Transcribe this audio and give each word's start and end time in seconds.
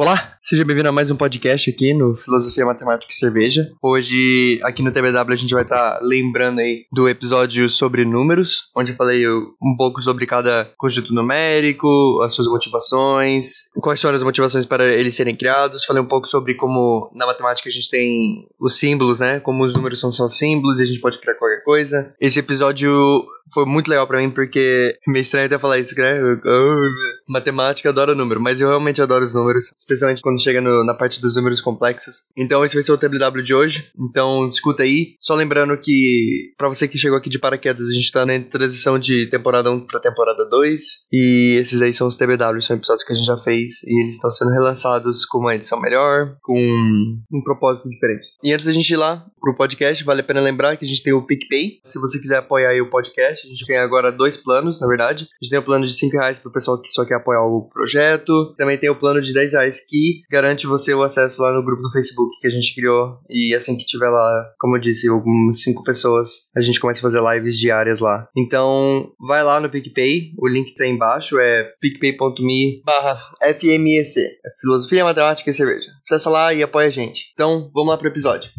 Olá, 0.00 0.37
seja 0.40 0.64
bem-vindo 0.64 0.88
a 0.88 0.92
mais 0.92 1.10
um 1.10 1.16
podcast 1.16 1.70
aqui 1.70 1.92
no 1.92 2.16
Filosofia 2.16 2.64
Matemática 2.64 3.12
e 3.12 3.14
Cerveja. 3.14 3.70
Hoje, 3.82 4.60
aqui 4.62 4.82
no 4.82 4.90
TBW, 4.90 5.32
a 5.32 5.36
gente 5.36 5.54
vai 5.54 5.62
estar 5.62 5.98
tá 5.98 6.00
lembrando 6.02 6.60
aí 6.60 6.86
do 6.92 7.08
episódio 7.08 7.68
sobre 7.68 8.04
números, 8.04 8.70
onde 8.74 8.92
eu 8.92 8.96
falei 8.96 9.26
um 9.28 9.76
pouco 9.76 10.00
sobre 10.00 10.26
cada 10.26 10.70
conjunto 10.76 11.12
numérico, 11.12 12.20
as 12.22 12.34
suas 12.34 12.46
motivações, 12.46 13.70
quais 13.80 14.00
foram 14.00 14.16
as 14.16 14.22
motivações 14.22 14.64
para 14.64 14.92
eles 14.92 15.14
serem 15.14 15.36
criados. 15.36 15.84
Falei 15.84 16.02
um 16.02 16.08
pouco 16.08 16.28
sobre 16.28 16.54
como 16.54 17.10
na 17.14 17.26
matemática 17.26 17.68
a 17.68 17.72
gente 17.72 17.90
tem 17.90 18.46
os 18.60 18.78
símbolos, 18.78 19.20
né? 19.20 19.40
Como 19.40 19.64
os 19.64 19.74
números 19.74 20.00
são 20.00 20.12
só 20.12 20.28
símbolos 20.28 20.80
e 20.80 20.84
a 20.84 20.86
gente 20.86 21.00
pode 21.00 21.18
criar 21.18 21.34
qualquer 21.34 21.62
coisa. 21.64 22.14
Esse 22.20 22.38
episódio 22.38 23.26
foi 23.52 23.64
muito 23.64 23.88
legal 23.88 24.06
para 24.06 24.18
mim 24.18 24.30
porque 24.30 24.96
é 25.06 25.10
meio 25.10 25.22
estranho 25.22 25.46
até 25.46 25.58
falar 25.58 25.78
isso, 25.78 25.98
né? 25.98 26.18
Eu, 26.18 26.38
eu, 26.44 26.80
matemática, 27.28 27.88
adoro 27.88 28.14
número, 28.14 28.40
mas 28.40 28.60
eu 28.60 28.68
realmente 28.68 29.02
adoro 29.02 29.24
os 29.24 29.34
números 29.34 29.72
especialmente 29.76 30.22
quando 30.28 30.42
chega 30.42 30.60
no, 30.60 30.84
na 30.84 30.92
parte 30.92 31.22
dos 31.22 31.36
números 31.36 31.62
complexos. 31.62 32.30
Então 32.36 32.62
esse 32.62 32.74
vai 32.74 32.82
ser 32.82 32.92
o 32.92 32.98
TBW 32.98 33.42
de 33.42 33.54
hoje, 33.54 33.90
então 33.98 34.46
escuta 34.48 34.82
aí. 34.82 35.14
Só 35.18 35.34
lembrando 35.34 35.74
que, 35.78 36.52
para 36.58 36.68
você 36.68 36.86
que 36.86 36.98
chegou 36.98 37.16
aqui 37.16 37.30
de 37.30 37.38
paraquedas, 37.38 37.88
a 37.88 37.92
gente 37.92 38.12
tá 38.12 38.26
na 38.26 38.38
transição 38.38 38.98
de 38.98 39.26
temporada 39.26 39.70
1 39.70 39.86
pra 39.86 39.98
temporada 39.98 40.44
2, 40.50 40.82
e 41.10 41.56
esses 41.58 41.80
aí 41.80 41.94
são 41.94 42.06
os 42.06 42.16
TBW, 42.16 42.60
são 42.60 42.76
episódios 42.76 43.06
que 43.06 43.12
a 43.14 43.16
gente 43.16 43.26
já 43.26 43.38
fez, 43.38 43.82
e 43.84 44.02
eles 44.02 44.16
estão 44.16 44.30
sendo 44.30 44.50
relançados 44.50 45.24
com 45.24 45.38
uma 45.38 45.54
edição 45.54 45.80
melhor, 45.80 46.36
com 46.42 46.58
um 46.58 47.42
propósito 47.42 47.88
diferente. 47.88 48.26
E 48.44 48.52
antes 48.52 48.66
da 48.66 48.72
gente 48.72 48.90
ir 48.90 48.96
lá 48.96 49.24
pro 49.40 49.56
podcast, 49.56 50.04
vale 50.04 50.20
a 50.20 50.24
pena 50.24 50.40
lembrar 50.40 50.76
que 50.76 50.84
a 50.84 50.88
gente 50.88 51.02
tem 51.02 51.14
o 51.14 51.22
PicPay, 51.22 51.80
se 51.84 51.98
você 51.98 52.18
quiser 52.20 52.36
apoiar 52.36 52.70
aí 52.70 52.82
o 52.82 52.90
podcast, 52.90 53.46
a 53.46 53.50
gente 53.50 53.64
tem 53.64 53.78
agora 53.78 54.12
dois 54.12 54.36
planos, 54.36 54.78
na 54.80 54.86
verdade. 54.86 55.24
A 55.24 55.44
gente 55.44 55.50
tem 55.50 55.58
o 55.58 55.64
plano 55.64 55.86
de 55.86 55.94
5 55.94 56.12
reais 56.16 56.38
pro 56.38 56.52
pessoal 56.52 56.80
que 56.80 56.90
só 56.90 57.04
quer 57.04 57.14
apoiar 57.14 57.44
o 57.44 57.68
projeto, 57.68 58.54
também 58.56 58.76
tem 58.76 58.90
o 58.90 58.98
plano 58.98 59.20
de 59.20 59.32
10 59.32 59.52
reais 59.52 59.80
que 59.80 60.17
garante 60.30 60.66
você 60.66 60.94
o 60.94 61.02
acesso 61.02 61.42
lá 61.42 61.52
no 61.52 61.64
grupo 61.64 61.82
do 61.82 61.92
Facebook 61.92 62.38
que 62.40 62.46
a 62.46 62.50
gente 62.50 62.74
criou. 62.74 63.18
E 63.28 63.54
assim 63.54 63.76
que 63.76 63.84
tiver 63.84 64.08
lá, 64.08 64.44
como 64.58 64.76
eu 64.76 64.80
disse, 64.80 65.08
algumas 65.08 65.62
cinco 65.62 65.82
pessoas, 65.82 66.50
a 66.56 66.60
gente 66.60 66.80
começa 66.80 67.00
a 67.00 67.02
fazer 67.02 67.22
lives 67.22 67.58
diárias 67.58 68.00
lá. 68.00 68.28
Então, 68.36 69.10
vai 69.26 69.42
lá 69.42 69.60
no 69.60 69.70
PicPay, 69.70 70.32
o 70.38 70.48
link 70.48 70.74
tá 70.74 70.86
embaixo, 70.86 71.38
é 71.38 71.72
picpay.me 71.80 72.82
FMEC, 73.58 74.20
é 74.20 74.60
Filosofia, 74.60 75.04
Matemática 75.04 75.50
e 75.50 75.54
Cerveja. 75.54 75.86
Acessa 76.02 76.30
lá 76.30 76.52
e 76.52 76.62
apoia 76.62 76.88
a 76.88 76.90
gente. 76.90 77.20
Então, 77.34 77.70
vamos 77.74 77.90
lá 77.90 77.98
pro 77.98 78.08
episódio. 78.08 78.50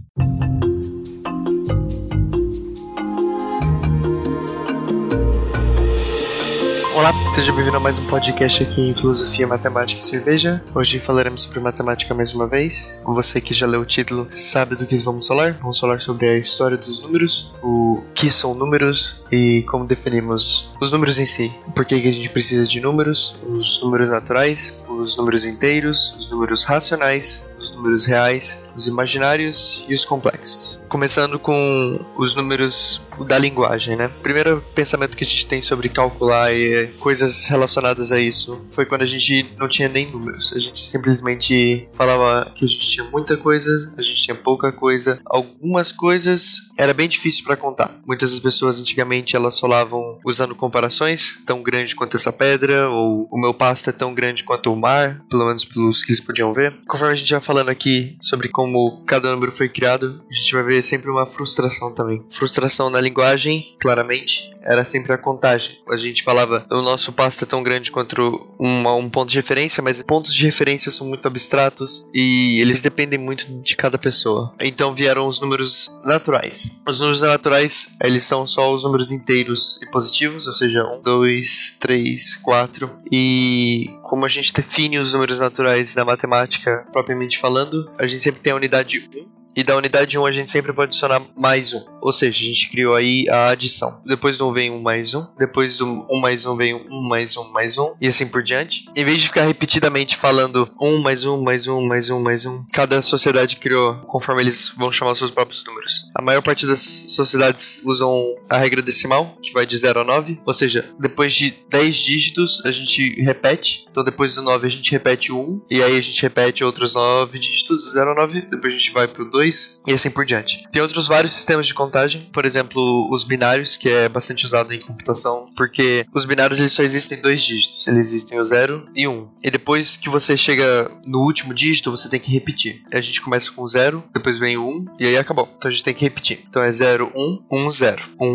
Olá, 7.00 7.14
seja 7.32 7.54
bem-vindo 7.54 7.78
a 7.78 7.80
mais 7.80 7.98
um 7.98 8.06
podcast 8.08 8.62
aqui 8.62 8.90
em 8.90 8.94
Filosofia, 8.94 9.48
Matemática 9.48 10.02
e 10.02 10.04
Cerveja. 10.04 10.62
Hoje 10.76 11.00
falaremos 11.00 11.44
sobre 11.44 11.62
matemática 11.62 12.14
mais 12.14 12.34
uma 12.34 12.46
vez. 12.46 13.02
Você 13.06 13.40
que 13.40 13.54
já 13.54 13.66
leu 13.66 13.80
o 13.80 13.86
título 13.86 14.28
sabe 14.30 14.76
do 14.76 14.86
que 14.86 14.98
vamos 14.98 15.26
falar. 15.26 15.54
Vamos 15.62 15.80
falar 15.80 16.02
sobre 16.02 16.28
a 16.28 16.38
história 16.38 16.76
dos 16.76 17.02
números, 17.02 17.56
o 17.64 18.04
que 18.14 18.30
são 18.30 18.54
números 18.54 19.24
e 19.32 19.64
como 19.70 19.86
definimos 19.86 20.76
os 20.82 20.92
números 20.92 21.18
em 21.20 21.26
si. 21.26 21.50
Por 21.74 21.86
que, 21.86 22.02
que 22.02 22.08
a 22.10 22.12
gente 22.12 22.28
precisa 22.28 22.66
de 22.66 22.82
números, 22.82 23.34
os 23.48 23.82
números 23.82 24.10
naturais, 24.10 24.78
os 24.90 25.16
números 25.16 25.46
inteiros, 25.46 26.18
os 26.20 26.30
números 26.30 26.66
racionais, 26.66 27.50
números 27.80 28.06
reais, 28.06 28.68
os 28.76 28.88
imaginários 28.88 29.86
e 29.88 29.94
os 29.94 30.04
complexos. 30.04 30.82
Começando 30.90 31.40
com 31.40 32.00
os 32.18 32.36
números 32.36 33.02
da 33.26 33.38
linguagem, 33.38 33.96
né? 33.96 34.08
O 34.08 34.22
primeiro 34.22 34.62
pensamento 34.76 35.16
que 35.16 35.24
a 35.24 35.28
gente 35.28 35.48
tem 35.48 35.62
sobre 35.62 35.90
calcular 35.90 36.54
e 36.54 36.88
coisas 37.00 37.48
relacionadas 37.48 38.12
a 38.12 38.20
isso 38.20 38.62
foi 38.70 38.86
quando 38.86 39.04
a 39.04 39.06
gente 39.06 39.54
não 39.58 39.68
tinha 39.68 39.88
nem 39.90 40.12
números. 40.12 40.54
A 40.54 40.60
gente 40.60 40.80
simplesmente 40.80 41.88
falava 41.94 42.52
que 42.54 42.66
a 42.66 42.68
gente 42.68 42.88
tinha 42.88 43.06
muita 43.06 43.38
coisa, 43.38 43.94
a 43.98 44.02
gente 44.02 44.24
tinha 44.24 44.36
pouca 44.36 44.72
coisa. 44.72 45.20
Algumas 45.26 45.92
coisas 45.92 46.70
era 46.78 46.94
bem 46.94 47.08
difícil 47.08 47.44
para 47.44 47.56
contar. 47.56 48.00
Muitas 48.06 48.32
das 48.32 48.40
pessoas 48.40 48.80
antigamente 48.82 49.36
elas 49.36 49.60
falavam 49.60 50.20
usando 50.26 50.56
comparações, 50.56 51.40
tão 51.46 51.62
grande 51.62 51.96
quanto 51.96 52.18
essa 52.18 52.32
pedra, 52.32 52.90
ou 52.90 53.28
o 53.32 53.40
meu 53.40 53.54
pasto 53.54 53.90
é 53.90 53.94
tão 53.94 54.14
grande 54.14 54.44
quanto 54.44 54.72
o 54.72 54.76
mar, 54.76 55.22
pelo 55.30 55.46
menos 55.46 55.66
pelos 55.66 56.04
que 56.04 56.12
eles 56.12 56.22
podiam 56.22 56.54
ver. 56.54 56.76
Conforme 56.88 57.14
a 57.14 57.16
gente 57.16 57.32
vai 57.32 57.42
falando 57.42 57.69
aqui 57.70 58.18
sobre 58.22 58.50
como 58.50 59.04
cada 59.06 59.32
número 59.32 59.52
foi 59.52 59.70
criado, 59.70 60.22
a 60.30 60.34
gente 60.34 60.54
vai 60.54 60.64
ver 60.64 60.84
sempre 60.84 61.10
uma 61.10 61.26
frustração 61.26 61.94
também. 61.94 62.24
Frustração 62.30 62.90
na 62.90 63.00
linguagem, 63.00 63.76
claramente, 63.80 64.50
era 64.62 64.86
sempre 64.86 65.14
a 65.14 65.18
contagem. 65.18 65.80
A 65.90 65.98
gente 65.98 66.24
falava, 66.24 66.66
o 66.72 66.82
nosso 66.82 67.12
pasto 67.12 67.44
é 67.44 67.48
tão 67.48 67.64
grande 67.64 67.92
quanto 67.92 68.40
um 68.60 69.10
ponto 69.10 69.30
de 69.30 69.36
referência, 69.36 69.82
mas 69.82 70.02
pontos 70.04 70.34
de 70.34 70.46
referência 70.46 70.92
são 70.92 71.08
muito 71.08 71.28
abstratos 71.28 72.08
e 72.14 72.60
eles 72.62 72.82
dependem 72.82 73.20
muito 73.20 73.48
de 73.62 73.76
cada 73.76 73.98
pessoa. 73.98 74.54
Então 74.60 74.94
vieram 74.94 75.28
os 75.28 75.40
números 75.40 75.92
naturais. 76.04 76.82
Os 76.88 77.00
números 77.00 77.22
naturais, 77.22 77.90
eles 78.04 78.24
são 78.24 78.46
só 78.46 78.74
os 78.74 78.84
números 78.84 79.12
inteiros 79.12 79.82
e 79.82 79.90
positivos, 79.90 80.48
ou 80.48 80.54
seja, 80.54 80.84
1, 80.84 81.02
2, 81.02 81.76
3, 81.80 82.36
4. 82.38 82.90
E 83.12 83.90
como 84.04 84.26
a 84.26 84.30
gente 84.30 84.54
define 84.54 84.98
os 84.98 85.14
números 85.14 85.40
naturais 85.40 85.96
na 85.96 86.06
matemática 86.06 86.86
propriamente 86.92 87.40
falando, 87.40 87.59
a 87.98 88.08
gente 88.08 88.20
sempre 88.22 88.42
tem 88.42 88.54
a 88.54 88.56
unidade 88.56 89.10
1 89.14 89.39
e 89.60 89.64
da 89.64 89.76
unidade 89.76 90.18
1 90.18 90.26
a 90.26 90.32
gente 90.32 90.50
sempre 90.50 90.72
pode 90.72 90.88
adicionar 90.88 91.22
mais 91.36 91.74
um. 91.74 91.84
Ou 92.02 92.14
seja, 92.14 92.40
a 92.40 92.46
gente 92.46 92.70
criou 92.70 92.96
aí 92.96 93.28
a 93.30 93.50
adição. 93.50 94.02
Depois 94.06 94.38
do 94.38 94.48
1 94.48 94.54
vem 94.54 94.72
1 94.72 94.82
mais 94.82 95.14
1. 95.14 95.26
Depois 95.38 95.78
do 95.78 96.06
1 96.10 96.22
mais 96.22 96.46
1 96.46 96.56
vem 96.56 96.76
1 96.76 97.10
mais 97.10 97.36
1 97.36 97.52
mais 97.52 97.78
1. 97.78 97.96
E 98.00 98.08
assim 98.08 98.26
por 98.26 98.42
diante. 98.42 98.86
Em 98.96 99.04
vez 99.04 99.20
de 99.20 99.28
ficar 99.28 99.44
repetidamente 99.44 100.16
falando 100.16 100.72
1 100.80 101.02
mais 101.02 101.26
1 101.26 101.42
mais 101.42 101.68
1 101.68 101.88
mais 101.88 102.10
1 102.10 102.22
mais 102.22 102.46
1, 102.46 102.68
cada 102.72 103.02
sociedade 103.02 103.58
criou 103.58 103.96
conforme 104.08 104.44
eles 104.44 104.72
vão 104.78 104.94
chamar 104.94 105.12
os 105.12 105.18
seus 105.18 105.30
próprios 105.30 105.62
números. 105.66 106.06
A 106.16 106.22
maior 106.22 106.42
parte 106.42 106.66
das 106.66 106.80
sociedades 107.08 107.82
usam 107.84 108.36
a 108.50 108.58
regra 108.58 108.82
decimal, 108.82 109.38
que 109.44 109.52
vai 109.52 109.66
de 109.66 109.78
0 109.78 110.00
a 110.00 110.04
9. 110.06 110.40
Ou 110.46 110.54
seja, 110.54 110.90
depois 110.98 111.34
de 111.34 111.54
10 111.70 111.96
dígitos 111.98 112.66
a 112.66 112.72
gente 112.72 113.22
repete. 113.22 113.86
Então 113.92 114.06
depois 114.06 114.36
do 114.36 114.42
9 114.42 114.66
a 114.66 114.70
gente 114.70 114.90
repete 114.90 115.34
o 115.34 115.38
1. 115.38 115.62
E 115.70 115.84
aí 115.84 115.98
a 115.98 116.02
gente 116.02 116.22
repete 116.22 116.64
outros 116.64 116.94
9 116.94 117.38
dígitos, 117.38 117.84
do 117.84 117.90
0 117.90 118.12
a 118.12 118.16
9. 118.16 118.42
Depois 118.44 118.74
a 118.74 118.78
gente 118.78 118.94
vai 118.94 119.06
pro 119.06 119.30
2 119.30 119.49
2 119.50 119.82
e 119.88 119.94
assim 119.94 120.10
por 120.10 120.26
diante. 120.26 120.68
Tem 120.72 120.82
outros 120.82 121.08
vários 121.08 121.34
sistemas 121.34 121.68
de 121.68 121.74
contagem, 121.74 122.30
por 122.32 122.46
exemplo, 122.46 123.10
os 123.12 123.24
binários, 123.24 123.76
que 123.76 123.90
é 123.90 124.08
bastante 124.08 124.46
usado 124.46 124.74
em 124.74 124.80
computação, 124.80 125.50
porque 125.56 126.06
os 126.14 126.26
binários 126.26 126.60
eles 126.60 126.74
só 126.74 126.84
existem 126.84 127.18
em 127.18 127.22
dois 127.22 127.42
dígitos, 127.42 127.88
eles 127.88 128.08
existem 128.08 128.40
o 128.40 128.44
0 128.44 128.88
e 128.96 129.08
1. 129.08 129.12
Um. 129.12 129.30
E 129.44 129.50
depois 129.50 129.98
que 129.98 130.10
você 130.10 130.38
chega 130.38 130.92
no 131.06 131.20
último 131.20 131.54
dígito, 131.54 131.92
você 131.92 132.10
tem 132.10 132.20
que 132.20 132.32
repetir. 132.32 132.84
A 132.92 133.02
gente 133.02 133.22
começa 133.22 133.52
com 133.52 133.66
0, 133.66 134.04
depois 134.14 134.38
vem 134.38 134.58
o 134.58 134.68
1 134.68 134.70
um, 134.70 134.86
e 135.00 135.08
aí 135.08 135.18
acabou. 135.18 135.50
Então 135.58 135.70
a 135.70 135.72
gente 135.72 135.84
tem 135.84 135.94
que 135.94 136.04
repetir. 136.04 136.40
Então 136.48 136.64
é 136.64 136.72
0, 136.72 137.12
1, 137.16 137.46
1, 137.52 137.72
0, 137.72 138.04
1, 138.20 138.26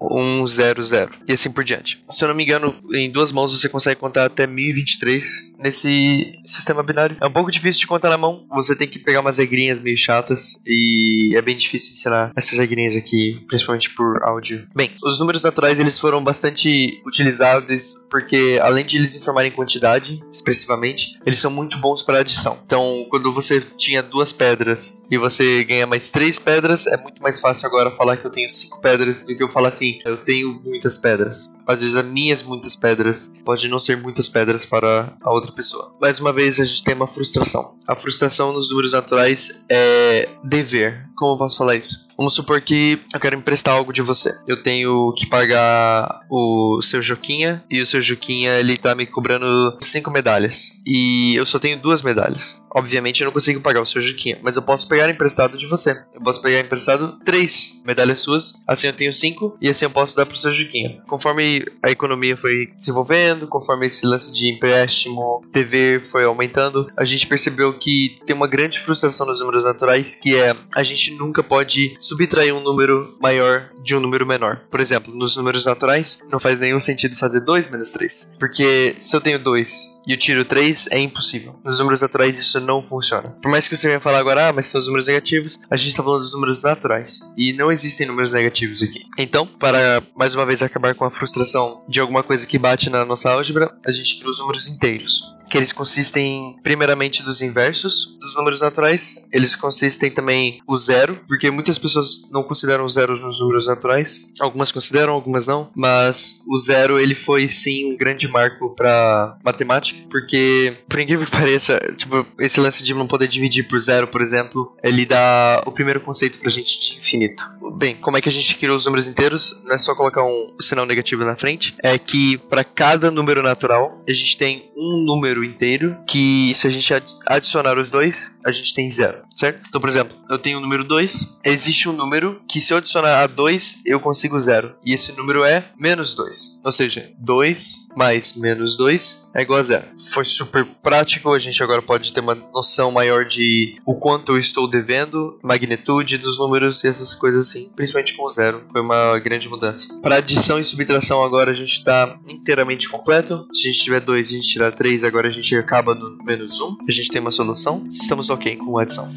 1, 0.00 0.42
1, 0.42 0.46
0, 0.46 0.82
0 0.82 1.12
e 1.28 1.32
assim 1.32 1.50
por 1.50 1.64
diante. 1.64 2.02
Se 2.10 2.24
eu 2.24 2.28
não 2.28 2.34
me 2.34 2.42
engano, 2.42 2.74
em 2.92 3.10
duas 3.10 3.32
mãos 3.32 3.58
você 3.58 3.68
consegue 3.68 4.00
contar 4.00 4.24
até 4.24 4.46
1023 4.46 5.54
nesse 5.58 6.38
sistema 6.46 6.82
binário. 6.82 7.16
É 7.20 7.26
um 7.26 7.32
pouco 7.32 7.50
difícil 7.50 7.80
de 7.80 7.86
contar 7.86 8.10
na 8.10 8.18
mão, 8.18 8.46
você 8.50 8.76
tem 8.76 8.88
que 8.88 8.98
pegar 8.98 9.20
umas 9.20 9.38
regrinhas 9.38 9.80
meio 9.80 9.96
chatas 9.96 10.43
e 10.66 11.34
é 11.36 11.42
bem 11.42 11.56
difícil 11.56 11.94
ensinar 11.94 12.32
essas 12.36 12.58
regrinhas 12.58 12.96
aqui, 12.96 13.44
principalmente 13.48 13.90
por 13.94 14.22
áudio. 14.22 14.66
Bem, 14.74 14.90
os 15.02 15.18
números 15.18 15.42
naturais 15.42 15.78
eles 15.80 15.98
foram 15.98 16.22
bastante 16.22 17.00
utilizados 17.06 18.06
porque 18.10 18.58
além 18.62 18.84
de 18.84 18.96
eles 18.96 19.14
informarem 19.14 19.52
quantidade 19.52 20.22
expressivamente, 20.32 21.18
eles 21.24 21.38
são 21.38 21.50
muito 21.50 21.78
bons 21.78 22.02
para 22.02 22.20
adição. 22.20 22.58
Então, 22.64 23.06
quando 23.10 23.32
você 23.32 23.60
tinha 23.76 24.02
duas 24.02 24.32
pedras 24.32 25.04
e 25.10 25.18
você 25.18 25.64
ganha 25.64 25.86
mais 25.86 26.08
três 26.08 26.38
pedras, 26.38 26.86
é 26.86 26.96
muito 26.96 27.22
mais 27.22 27.40
fácil 27.40 27.66
agora 27.66 27.90
falar 27.90 28.16
que 28.16 28.26
eu 28.26 28.30
tenho 28.30 28.50
cinco 28.50 28.80
pedras 28.80 29.24
do 29.26 29.36
que 29.36 29.42
eu 29.42 29.50
falar 29.50 29.68
assim, 29.68 29.98
eu 30.04 30.16
tenho 30.16 30.60
muitas 30.64 30.98
pedras. 30.98 31.58
Às 31.66 31.80
vezes 31.80 31.96
as 31.96 32.04
minhas 32.04 32.42
muitas 32.42 32.76
pedras 32.76 33.38
pode 33.44 33.68
não 33.68 33.80
ser 33.80 33.96
muitas 33.96 34.28
pedras 34.28 34.64
para 34.64 35.16
a 35.22 35.32
outra 35.32 35.52
pessoa. 35.52 35.94
Mais 36.00 36.20
uma 36.20 36.32
vez 36.32 36.60
a 36.60 36.64
gente 36.64 36.82
tem 36.82 36.94
uma 36.94 37.06
frustração. 37.06 37.76
A 37.86 37.96
frustração 37.96 38.52
nos 38.52 38.70
números 38.70 38.92
naturais 38.92 39.64
é 39.68 40.28
dever. 40.44 41.06
Como 41.16 41.34
eu 41.34 41.38
posso 41.38 41.58
falar 41.58 41.76
isso? 41.76 42.04
Vamos 42.16 42.34
supor 42.34 42.60
que 42.60 42.98
eu 43.12 43.20
quero 43.20 43.36
emprestar 43.36 43.74
algo 43.74 43.92
de 43.92 44.02
você. 44.02 44.36
Eu 44.46 44.62
tenho 44.62 45.12
que 45.16 45.26
pagar 45.26 46.20
o 46.30 46.80
seu 46.82 47.02
Juquinha 47.02 47.64
e 47.70 47.80
o 47.80 47.86
seu 47.86 48.00
Juquinha 48.00 48.52
ele 48.52 48.76
tá 48.76 48.94
me 48.94 49.06
cobrando 49.06 49.76
cinco 49.80 50.10
medalhas. 50.10 50.72
E 50.86 51.34
eu 51.34 51.44
só 51.44 51.58
tenho 51.58 51.80
duas 51.80 52.02
medalhas. 52.02 52.64
Obviamente 52.74 53.20
eu 53.20 53.26
não 53.26 53.32
consigo 53.32 53.60
pagar 53.60 53.80
o 53.80 53.86
seu 53.86 54.00
Juquinha, 54.00 54.38
mas 54.42 54.56
eu 54.56 54.62
posso 54.62 54.88
pegar 54.88 55.10
emprestado 55.10 55.58
de 55.58 55.66
você. 55.66 56.02
Eu 56.14 56.20
posso 56.20 56.40
pegar 56.40 56.60
emprestado 56.60 57.18
três 57.24 57.80
medalhas 57.84 58.20
suas, 58.20 58.54
assim 58.66 58.86
eu 58.86 58.92
tenho 58.92 59.12
cinco 59.12 59.56
e 59.60 59.68
assim 59.68 59.84
eu 59.84 59.90
posso 59.90 60.16
dar 60.16 60.26
pro 60.26 60.38
seu 60.38 60.52
Juquinha. 60.52 61.02
Conforme 61.06 61.64
a 61.82 61.90
economia 61.90 62.36
foi 62.36 62.66
desenvolvendo, 62.76 63.46
conforme 63.48 63.86
esse 63.86 64.06
lance 64.06 64.32
de 64.32 64.48
empréstimo, 64.48 65.42
dever 65.52 66.04
foi 66.04 66.24
aumentando, 66.24 66.90
a 66.96 67.04
gente 67.04 67.26
percebeu 67.26 67.72
que 67.74 68.18
tem 68.26 68.34
uma 68.34 68.46
grande 68.46 68.78
frustração 68.80 69.26
nos 69.26 69.40
números 69.40 69.64
naturais 69.64 70.14
que 70.14 70.33
é 70.36 70.56
a 70.74 70.82
gente 70.82 71.12
nunca 71.12 71.42
pode 71.42 71.94
subtrair 71.98 72.54
um 72.54 72.60
número 72.60 73.16
maior 73.20 73.70
de 73.82 73.94
um 73.94 74.00
número 74.00 74.26
menor. 74.26 74.62
Por 74.70 74.80
exemplo, 74.80 75.14
nos 75.14 75.36
números 75.36 75.66
naturais, 75.66 76.18
não 76.30 76.40
faz 76.40 76.60
nenhum 76.60 76.80
sentido 76.80 77.16
fazer 77.16 77.40
2 77.40 77.70
menos 77.70 77.92
3. 77.92 78.36
Porque 78.38 78.96
se 78.98 79.14
eu 79.14 79.20
tenho 79.20 79.38
2 79.38 80.00
e 80.06 80.12
eu 80.12 80.18
tiro 80.18 80.44
3, 80.44 80.88
é 80.90 80.98
impossível. 80.98 81.58
Nos 81.64 81.78
números 81.78 82.02
naturais 82.02 82.38
isso 82.38 82.60
não 82.60 82.82
funciona. 82.82 83.30
Por 83.42 83.50
mais 83.50 83.68
que 83.68 83.76
você 83.76 83.88
venha 83.88 84.00
falar 84.00 84.18
agora, 84.18 84.48
ah, 84.48 84.52
mas 84.52 84.66
são 84.66 84.78
os 84.78 84.86
números 84.86 85.06
negativos, 85.06 85.60
a 85.70 85.76
gente 85.76 85.90
está 85.90 86.02
falando 86.02 86.20
dos 86.20 86.32
números 86.32 86.62
naturais. 86.62 87.20
E 87.36 87.52
não 87.52 87.70
existem 87.70 88.06
números 88.06 88.32
negativos 88.32 88.82
aqui. 88.82 89.00
Então, 89.18 89.46
para 89.46 90.02
mais 90.16 90.34
uma 90.34 90.46
vez 90.46 90.62
acabar 90.62 90.94
com 90.94 91.04
a 91.04 91.10
frustração 91.10 91.84
de 91.88 92.00
alguma 92.00 92.22
coisa 92.22 92.46
que 92.46 92.58
bate 92.58 92.90
na 92.90 93.04
nossa 93.04 93.30
álgebra, 93.30 93.74
a 93.86 93.92
gente 93.92 94.16
cria 94.16 94.30
os 94.30 94.38
números 94.38 94.68
inteiros 94.68 95.34
que 95.54 95.58
eles 95.58 95.72
consistem 95.72 96.58
primeiramente 96.62 97.22
dos 97.22 97.40
inversos 97.40 98.18
dos 98.18 98.34
números 98.34 98.60
naturais. 98.60 99.24
Eles 99.30 99.54
consistem 99.54 100.10
também 100.14 100.60
o 100.66 100.76
zero, 100.76 101.20
porque 101.28 101.50
muitas 101.50 101.78
pessoas 101.78 102.28
não 102.30 102.42
consideram 102.42 102.84
o 102.84 102.88
zero 102.88 103.16
nos 103.18 103.40
números 103.40 103.66
naturais. 103.66 104.32
Algumas 104.40 104.72
consideram, 104.72 105.12
algumas 105.12 105.46
não. 105.46 105.70
Mas 105.76 106.40
o 106.48 106.58
zero 106.58 106.98
ele 106.98 107.14
foi 107.14 107.48
sim 107.48 107.92
um 107.92 107.96
grande 107.96 108.28
marco 108.28 108.74
para 108.74 109.36
matemática, 109.44 110.00
porque 110.10 110.76
por 110.88 111.00
incrível 111.00 111.26
que 111.26 111.32
pareça, 111.32 111.78
tipo 111.96 112.26
esse 112.38 112.60
lance 112.60 112.84
de 112.84 112.94
não 112.94 113.06
poder 113.06 113.28
dividir 113.28 113.68
por 113.68 113.78
zero, 113.78 114.06
por 114.06 114.22
exemplo, 114.22 114.74
ele 114.82 115.04
dá 115.04 115.62
o 115.66 115.72
primeiro 115.72 116.00
conceito 116.00 116.38
pra 116.38 116.50
gente 116.50 116.80
de 116.80 116.96
infinito. 116.98 117.44
Bem, 117.76 117.96
como 117.96 118.16
é 118.16 118.20
que 118.20 118.28
a 118.28 118.32
gente 118.32 118.56
criou 118.56 118.76
os 118.76 118.84
números 118.84 119.08
inteiros? 119.08 119.62
Não 119.64 119.74
é 119.74 119.78
só 119.78 119.94
colocar 119.94 120.22
um 120.24 120.48
sinal 120.60 120.86
negativo 120.86 121.24
na 121.24 121.36
frente, 121.36 121.74
é 121.82 121.98
que 121.98 122.38
para 122.38 122.62
cada 122.62 123.10
número 123.10 123.42
natural 123.42 124.02
a 124.08 124.12
gente 124.12 124.36
tem 124.36 124.70
um 124.76 125.04
número 125.04 125.42
inteiro, 125.42 125.96
que 126.06 126.52
se 126.54 126.66
a 126.66 126.70
gente 126.70 126.92
adicionar 127.26 127.78
os 127.78 127.90
dois, 127.90 128.38
a 128.44 128.52
gente 128.52 128.74
tem 128.74 128.90
zero, 128.90 129.22
certo? 129.34 129.62
Então, 129.68 129.80
por 129.80 129.88
exemplo, 129.88 130.03
eu 130.28 130.38
tenho 130.38 130.58
o 130.58 130.60
número 130.60 130.84
2, 130.84 131.38
existe 131.44 131.88
um 131.88 131.92
número 131.92 132.40
que 132.48 132.60
se 132.60 132.72
eu 132.72 132.78
adicionar 132.78 133.22
a 133.22 133.26
2, 133.26 133.78
eu 133.84 134.00
consigo 134.00 134.38
zero. 134.38 134.74
E 134.84 134.94
esse 134.94 135.12
número 135.12 135.44
é 135.44 135.70
menos 135.78 136.14
2. 136.14 136.60
Ou 136.64 136.72
seja, 136.72 137.12
2 137.18 137.88
mais 137.96 138.34
menos 138.36 138.76
2 138.76 139.30
é 139.34 139.42
igual 139.42 139.60
a 139.60 139.62
zero. 139.62 139.86
Foi 140.12 140.24
super 140.24 140.64
prático, 140.64 141.32
a 141.32 141.38
gente 141.38 141.62
agora 141.62 141.82
pode 141.82 142.12
ter 142.12 142.20
uma 142.20 142.34
noção 142.34 142.90
maior 142.90 143.24
de 143.24 143.80
o 143.86 143.94
quanto 143.94 144.32
eu 144.32 144.38
estou 144.38 144.68
devendo, 144.68 145.38
magnitude 145.42 146.18
dos 146.18 146.38
números 146.38 146.82
e 146.84 146.88
essas 146.88 147.14
coisas 147.14 147.48
assim, 147.48 147.70
principalmente 147.74 148.14
com 148.14 148.24
o 148.24 148.30
zero. 148.30 148.64
Foi 148.72 148.80
uma 148.80 149.18
grande 149.18 149.48
mudança. 149.48 150.00
Para 150.00 150.16
adição 150.16 150.58
e 150.58 150.64
subtração 150.64 151.22
agora 151.22 151.50
a 151.50 151.54
gente 151.54 151.72
está 151.72 152.18
inteiramente 152.28 152.88
completo. 152.88 153.46
Se 153.52 153.68
a 153.68 153.72
gente 153.72 153.82
tiver 153.82 154.00
2 154.00 154.30
e 154.30 154.32
a 154.32 154.36
gente 154.36 154.48
tirar 154.48 154.72
3, 154.72 155.04
agora 155.04 155.28
a 155.28 155.30
gente 155.30 155.54
acaba 155.56 155.94
no 155.94 156.16
menos 156.24 156.60
1. 156.60 156.78
A 156.88 156.92
gente 156.92 157.10
tem 157.10 157.20
uma 157.20 157.30
solução. 157.30 157.84
Estamos 157.88 158.30
ok 158.30 158.56
com 158.56 158.78
a 158.78 158.82
adição. 158.82 159.10